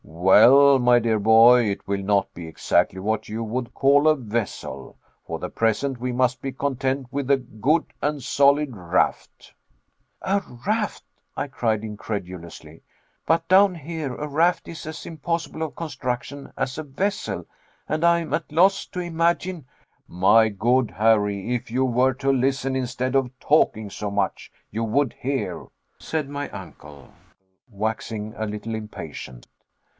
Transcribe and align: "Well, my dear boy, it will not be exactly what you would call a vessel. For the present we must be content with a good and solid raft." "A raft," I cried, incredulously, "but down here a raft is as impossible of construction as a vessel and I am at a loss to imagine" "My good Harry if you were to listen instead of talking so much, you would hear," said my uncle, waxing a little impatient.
"Well, 0.03 0.79
my 0.79 0.97
dear 0.99 1.19
boy, 1.19 1.69
it 1.69 1.87
will 1.87 2.01
not 2.01 2.33
be 2.33 2.47
exactly 2.47 2.99
what 2.99 3.29
you 3.29 3.43
would 3.43 3.73
call 3.73 4.07
a 4.07 4.15
vessel. 4.15 4.97
For 5.27 5.37
the 5.37 5.49
present 5.49 5.99
we 5.99 6.11
must 6.11 6.41
be 6.41 6.51
content 6.51 7.07
with 7.11 7.29
a 7.29 7.37
good 7.37 7.85
and 8.01 8.21
solid 8.21 8.75
raft." 8.75 9.53
"A 10.21 10.41
raft," 10.65 11.03
I 11.37 11.47
cried, 11.47 11.83
incredulously, 11.83 12.81
"but 13.27 13.47
down 13.47 13.75
here 13.75 14.15
a 14.15 14.27
raft 14.27 14.67
is 14.67 14.87
as 14.87 15.05
impossible 15.05 15.61
of 15.61 15.75
construction 15.75 16.51
as 16.57 16.77
a 16.79 16.83
vessel 16.83 17.45
and 17.87 18.03
I 18.03 18.19
am 18.19 18.33
at 18.33 18.51
a 18.51 18.55
loss 18.55 18.87
to 18.87 18.99
imagine" 19.01 19.65
"My 20.29 20.49
good 20.49 20.89
Harry 20.91 21.53
if 21.53 21.69
you 21.69 21.85
were 21.85 22.13
to 22.15 22.31
listen 22.31 22.75
instead 22.75 23.15
of 23.15 23.29
talking 23.39 23.91
so 23.91 24.09
much, 24.09 24.51
you 24.71 24.83
would 24.83 25.13
hear," 25.19 25.67
said 25.99 26.27
my 26.27 26.49
uncle, 26.49 27.09
waxing 27.69 28.33
a 28.35 28.47
little 28.47 28.73
impatient. 28.73 29.47